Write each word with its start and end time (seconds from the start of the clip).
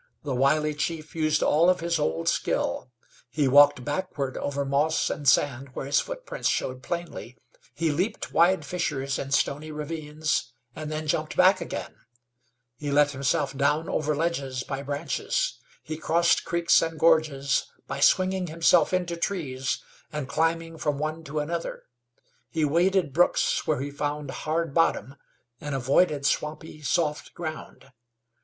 The 0.23 0.33
wily 0.35 0.73
chief 0.73 1.15
used 1.15 1.43
all 1.43 1.69
of 1.69 1.79
his 1.81 1.99
old 1.99 2.27
skill; 2.27 2.89
he 3.29 3.47
walked 3.47 3.85
backward 3.85 4.35
over 4.35 4.65
moss 4.65 5.11
and 5.11 5.29
sand 5.29 5.75
where 5.75 5.85
his 5.85 5.99
footprints 5.99 6.49
showed 6.49 6.81
plainly; 6.81 7.37
he 7.75 7.91
leaped 7.91 8.33
wide 8.33 8.65
fissures 8.65 9.19
in 9.19 9.29
stony 9.29 9.69
ravines, 9.71 10.53
and 10.75 10.91
then 10.91 11.05
jumped 11.05 11.37
back 11.37 11.61
again; 11.61 11.93
he 12.77 12.89
let 12.91 13.11
himself 13.11 13.55
down 13.55 13.87
over 13.87 14.15
ledges 14.15 14.63
by 14.63 14.81
branches; 14.81 15.59
he 15.83 15.97
crossed 15.97 16.45
creeks 16.45 16.81
and 16.81 16.97
gorges 16.97 17.67
by 17.85 17.99
swinging 17.99 18.47
himself 18.47 18.93
into 18.93 19.15
trees 19.15 19.83
and 20.11 20.27
climbing 20.27 20.79
from 20.79 20.97
one 20.97 21.23
to 21.25 21.37
another; 21.37 21.83
he 22.49 22.65
waded 22.65 23.13
brooks 23.13 23.67
where 23.67 23.79
he 23.79 23.91
found 23.91 24.31
hard 24.31 24.73
bottom, 24.73 25.15
and 25.59 25.75
avoided 25.75 26.25
swampy, 26.25 26.81
soft 26.81 27.35
ground. 27.35 27.91